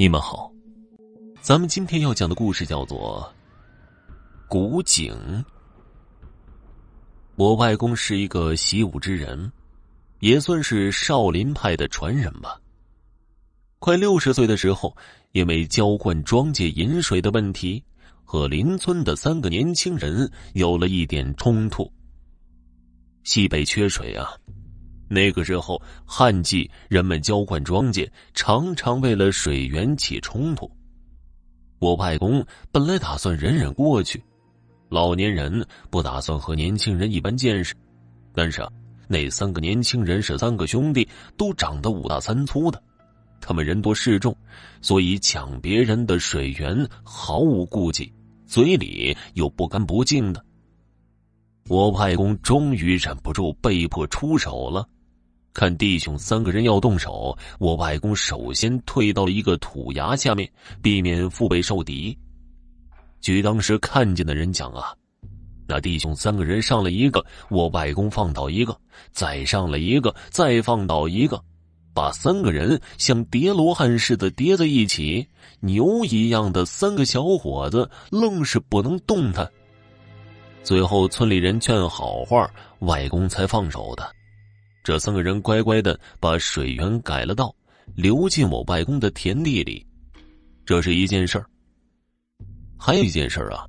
[0.00, 0.50] 你们好，
[1.42, 3.30] 咱们今天要讲的故事叫做
[4.48, 5.12] 《古井》。
[7.36, 9.52] 我外公是一个习武之人，
[10.20, 12.58] 也算是少林派的传人吧。
[13.78, 14.96] 快六十岁的时候，
[15.32, 17.84] 因为浇灌庄稼饮水的问题，
[18.24, 21.86] 和邻村的三个年轻人有了一点冲突。
[23.22, 24.30] 西北缺水啊。
[25.12, 30.70] 那个时候旱季，人们浇灌庄稼常常为了水源起冲突。
[31.80, 34.22] 我外公本来打算忍忍过去，
[34.88, 37.74] 老年人不打算和年轻人一般见识。
[38.32, 38.70] 但是啊，
[39.08, 42.80] 那三个年轻人是三个兄弟，都长得五大三粗的，
[43.40, 44.32] 他们人多势众，
[44.80, 48.14] 所以抢别人的水源毫无顾忌，
[48.46, 50.44] 嘴里又不干不净的。
[51.68, 54.88] 我外公终于忍不住，被迫出手了。
[55.52, 60.48] 看弟兄三个人要动手，我外公首先退到了一个土崖下面，
[60.80, 62.16] 避免腹背受敌。
[63.20, 64.94] 据当时看见的人讲啊，
[65.66, 68.76] 那弟兄三个人上了一个，我外公放倒一个，
[69.12, 71.42] 再上了一个，再放倒一个，
[71.92, 75.26] 把三个人像叠罗汉似的叠在一起，
[75.58, 79.50] 牛一样的三个小伙子愣是不能动弹。
[80.62, 82.48] 最后村里人劝好话，
[82.80, 84.19] 外公才放手的。
[84.82, 87.54] 这三个人乖乖的把水源改了道，
[87.94, 89.86] 流进我外公的田地里，
[90.64, 91.46] 这是一件事儿。
[92.78, 93.66] 还有一件事儿啊，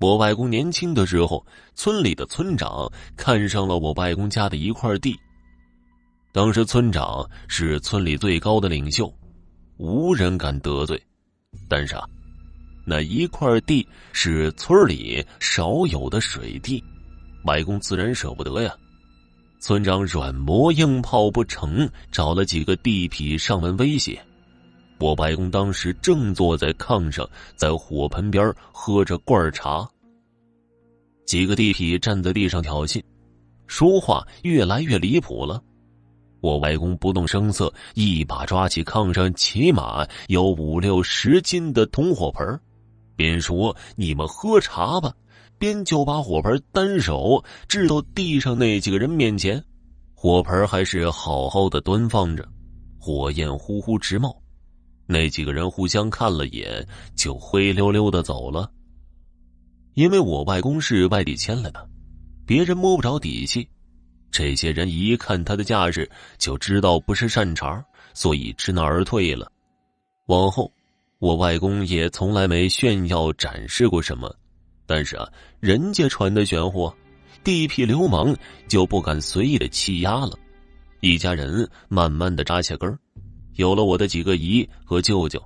[0.00, 1.46] 我外公年轻的时候，
[1.76, 5.16] 村里的村长看上了我外公家的一块地。
[6.32, 9.12] 当时村长是村里最高的领袖，
[9.76, 11.00] 无人敢得罪。
[11.68, 12.04] 但是啊，
[12.84, 16.82] 那一块地是村里少有的水地，
[17.44, 18.76] 外公自然舍不得呀。
[19.66, 24.22] 村长软磨硬泡不成，找了几个地痞上门威胁。
[24.98, 29.88] 我外公当时正坐在炕上，在火盆边喝着罐茶。
[31.24, 33.02] 几个地痞站在地上挑衅，
[33.66, 35.62] 说话越来越离谱了。
[36.42, 42.60] 我外公不动声色，一把抓起炕上起码有五六十斤的铜火盆，
[43.16, 45.12] 边说：“你们喝茶吧。”
[45.56, 49.64] 边就把火盆单手掷到地上那几个人面前，
[50.12, 52.46] 火盆还是好好的端放着，
[52.98, 54.36] 火焰呼呼直冒。
[55.06, 58.70] 那几个人互相看了眼，就灰溜溜的走了。
[59.94, 61.88] 因为我外公是外地迁来的，
[62.44, 63.66] 别人摸不着底细，
[64.32, 67.82] 这些人一看他的架势，就知道不是善茬，
[68.12, 69.50] 所以知难而退了。
[70.26, 70.70] 往后，
[71.24, 74.30] 我外公也从来没炫耀展示过什么。
[74.84, 75.26] 但是啊，
[75.58, 76.92] 人家传的玄乎，
[77.42, 78.36] 地痞流氓
[78.68, 80.38] 就不敢随意的欺压了。
[81.00, 82.98] 一家人慢慢的扎下根
[83.54, 85.42] 有了我的几个姨和舅舅。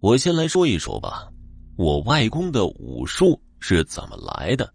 [0.00, 1.30] 我先来说一说吧，
[1.76, 4.68] 我外公的武术是怎么来的？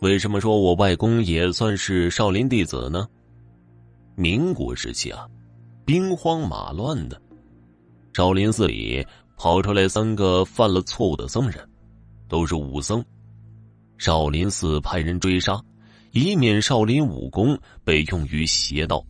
[0.00, 3.06] 为什么说我外公也算是少林弟子呢？
[4.16, 5.24] 民国时期啊，
[5.86, 7.22] 兵荒马乱的，
[8.12, 11.68] 少林寺里跑出来三个犯了错误的僧人。
[12.28, 13.02] 都是武僧，
[13.96, 15.58] 少林寺派人追杀，
[16.12, 19.02] 以免少林武功被用于邪道。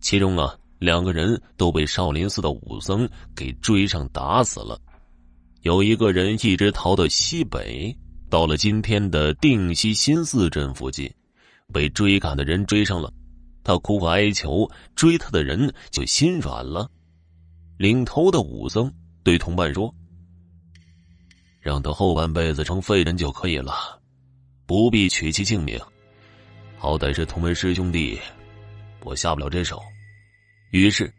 [0.00, 3.06] 其中啊，两个人都被少林寺的武僧
[3.36, 4.80] 给追上打死了。
[5.60, 7.94] 有一个人一直逃到西北，
[8.30, 11.12] 到了今天的定西新寺镇附近，
[11.70, 13.12] 被追赶的人追上了，
[13.62, 16.90] 他苦苦哀求，追他的人就心软了。
[17.76, 19.92] 领头的武僧对同伴说。
[21.60, 24.00] 让他后半辈子成废人就可以了，
[24.66, 25.80] 不必取其性命。
[26.76, 28.18] 好歹是同门师兄弟，
[29.04, 29.80] 我下不了这手。
[30.72, 31.12] 于是，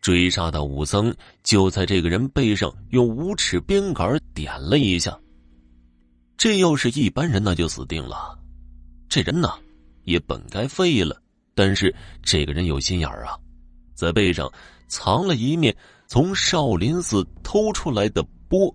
[0.00, 5.18] 追杀的武僧就在这个人背上用五尺鞭杆点了一下。
[6.38, 8.38] 这要是一般人，那就死定了。
[9.06, 9.52] 这人呢，
[10.04, 11.20] 也本该废了，
[11.54, 13.36] 但是这个人有心眼儿啊，
[13.94, 14.50] 在背上
[14.88, 15.76] 藏了一面
[16.10, 18.74] 从少林寺偷出来的钵。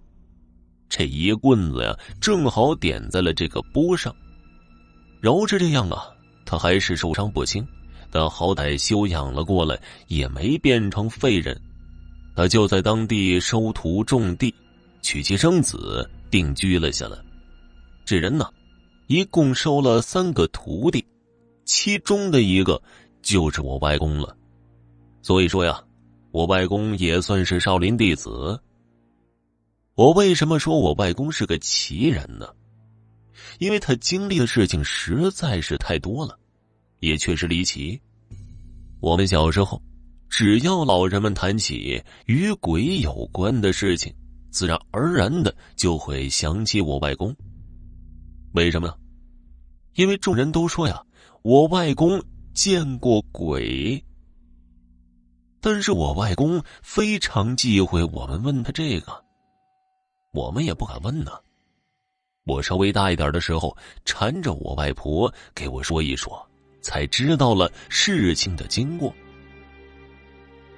[0.88, 4.16] 这一棍子呀，正好点在了这个钵上。
[5.20, 6.06] 饶是这样啊，
[6.46, 7.68] 他还是受伤不轻，
[8.10, 9.78] 但好歹休养了过来，
[10.08, 11.62] 也没变成废人。
[12.38, 14.56] 他就在当地收徒种地，
[15.02, 17.18] 娶妻生子，定居了下来。
[18.06, 18.50] 这人呢，
[19.08, 21.06] 一共收了三个徒弟，
[21.66, 22.82] 其中的一个
[23.22, 24.34] 就是我外公了。
[25.22, 25.84] 所以说呀，
[26.36, 28.62] 我外公也算是少林弟子。
[29.94, 32.46] 我为什么说我外公是个奇人呢？
[33.58, 36.38] 因为他经历的事情实在是太多了，
[37.00, 37.98] 也确实离奇。
[39.00, 39.82] 我们小时候，
[40.28, 44.14] 只要老人们谈起与鬼有关的事情，
[44.50, 47.34] 自然而然的就会想起我外公。
[48.52, 48.96] 为什么呢？
[49.94, 51.02] 因为众人都说呀，
[51.44, 52.22] 我外公
[52.54, 54.04] 见过鬼。
[55.66, 59.26] 但是我外公非常忌讳我们问他这个，
[60.32, 61.32] 我们也不敢问呢。
[62.46, 63.76] 我稍微大一点的时候，
[64.06, 66.48] 缠着我外婆给我说一说，
[66.82, 69.12] 才知道了事情的经过。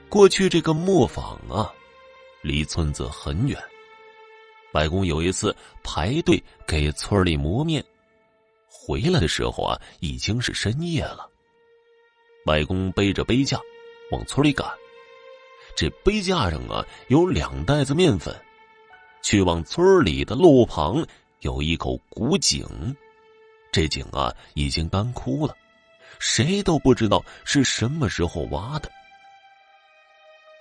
[0.07, 1.69] 过去这个磨坊啊，
[2.41, 3.61] 离村子很远。
[4.71, 7.83] 外公有一次排队给村里磨面，
[8.69, 11.29] 回来的时候啊，已经是深夜了。
[12.45, 13.59] 外公背着背架
[14.11, 14.67] 往村里赶，
[15.75, 18.35] 这背架上啊有两袋子面粉。
[19.21, 21.05] 去往村里的路旁
[21.41, 22.65] 有一口古井，
[23.71, 25.53] 这井啊已经干枯了，
[26.19, 28.89] 谁都不知道是什么时候挖的。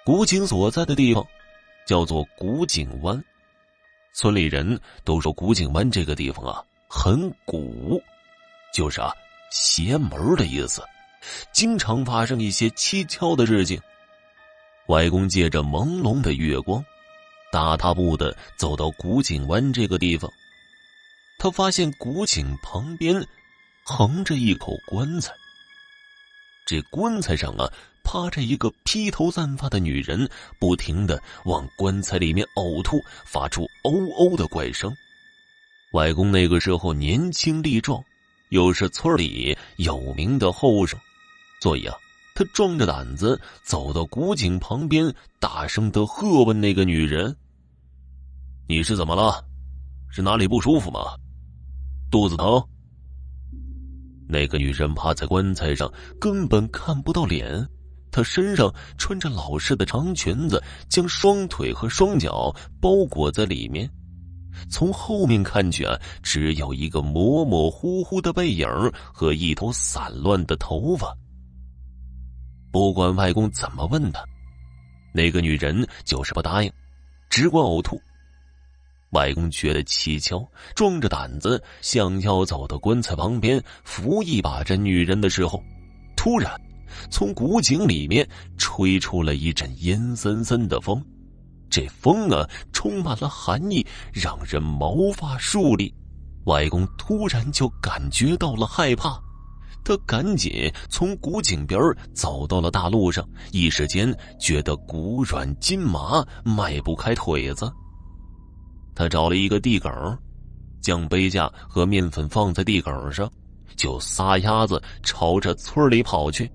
[0.05, 1.25] 古井所在的地方，
[1.87, 3.23] 叫做古井湾。
[4.13, 8.03] 村里人都说古井湾这个地方啊很古，
[8.73, 9.13] 就是啊
[9.53, 10.83] 邪门的意思，
[11.53, 13.81] 经常发生一些蹊跷的事情。
[14.89, 16.85] 外公借着朦胧的月光，
[17.51, 20.31] 大踏步的走到古井湾这个地方，
[21.39, 23.27] 他发现古井旁边
[23.85, 25.33] 横着一口棺材，
[26.67, 27.71] 这棺材上啊。
[28.09, 30.31] 趴着一个披头散发的女人，
[30.61, 34.97] 不停的往棺材里面呕吐，发出“嗷嗷”的怪声。
[35.91, 38.01] 外公那个时候年轻力壮，
[38.51, 40.97] 又是村里有名的后生，
[41.61, 41.95] 所以啊，
[42.35, 47.35] 他壮着胆子走到古井旁边，大声的喝问那个女人
[48.69, 49.45] ：“你是怎么了？
[50.11, 51.01] 是哪里不舒服吗？
[52.11, 52.63] 肚子疼？”
[54.29, 57.67] 那个女人趴在棺材上，根本看不到脸。
[58.11, 63.91] 她身上穿着老式的长裙子，将双腿和双脚包裹在里面。
[64.71, 68.67] 从后面看去啊，只有一个模模糊糊的背影
[69.13, 71.17] 和一头散乱的头发。
[72.77, 74.23] 不管外公怎么问他，
[75.15, 76.71] 那个女人就是不答应，
[77.31, 77.99] 只管呕吐。
[79.13, 85.65] 外公觉得蹊跷，壮着胆子想要走到棺材旁边扶一把这女人的时候，
[86.19, 86.53] 突然。
[87.11, 88.29] 从古井里面
[88.59, 91.03] 吹出了一阵阴森森的风，
[91.71, 95.95] 这风啊充满了寒意，让人毛发竖立。
[96.45, 99.19] 外公突然就感觉到了害怕，
[99.87, 101.81] 他赶紧从古井边
[102.13, 107.73] 走到了大路上，一时间觉得骨软筋麻，迈不开腿子。
[108.97, 110.19] 他找了一个地埂，
[110.81, 113.31] 将杯架和面粉放在地埂上，
[113.77, 116.51] 就撒丫子朝着村里跑去。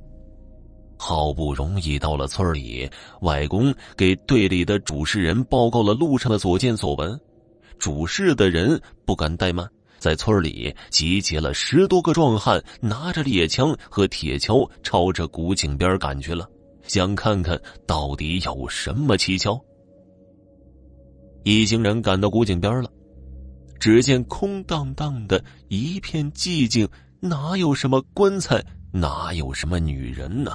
[0.98, 2.90] 好不容易到了村里，
[3.22, 7.18] 外公给队里的主事人报告了路上的所见所闻。
[7.80, 9.66] 主事的人不敢怠慢，
[10.02, 16.50] 在村里集结了十多个壮汉，拿着猎枪和铁锹，朝着古井边赶去了，
[16.88, 19.64] 想看看到底有什么蹊跷。
[21.44, 22.90] 一行人赶到古井边了，
[23.80, 26.90] 只见空荡荡的一片寂静，
[27.20, 28.60] 哪有什么棺材，
[28.92, 30.52] 哪有什么女人呢？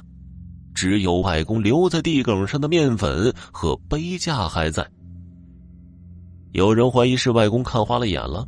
[0.75, 4.85] 只有外公留在地埂上的面粉和杯架还在。
[6.51, 8.45] 有人怀疑是外公看花了眼了，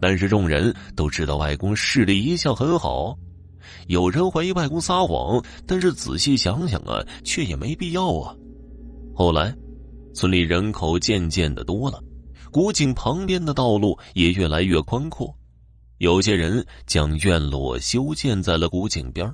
[0.00, 3.16] 但是众人都知道外公视力一向很好。
[3.86, 8.34] 有人怀疑外公撒谎，但是仔细想想啊，却也没必要啊。
[9.14, 9.54] 后来，
[10.14, 12.02] 村里人口渐渐的多了，
[12.50, 15.34] 古井旁边的道路也越来越宽阔，
[15.98, 19.32] 有些人将院落修建在了古井边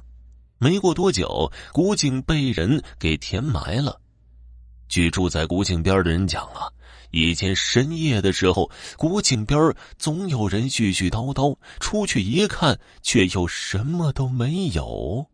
[0.59, 4.01] 没过多久，古井被人给填埋了。
[4.89, 6.69] 据住在古井边的人讲啊，
[7.11, 15.27] 以前深夜的时候，古井边总有人絮絮叨叨，出去一看，却又什么都没有。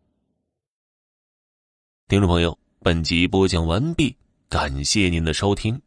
[2.07, 4.15] 听众朋友，本集播讲完毕，
[4.49, 5.81] 感谢您的收听。